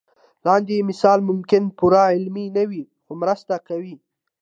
[0.45, 3.95] لاندې مثال ممکن پوره علمي نه وي خو مرسته کوي.